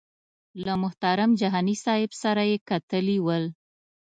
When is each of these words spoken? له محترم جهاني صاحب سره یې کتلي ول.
له 0.65 0.73
محترم 0.83 1.31
جهاني 1.41 1.75
صاحب 1.83 2.11
سره 2.21 2.41
یې 2.51 2.57
کتلي 2.69 3.17
ول. 3.25 3.43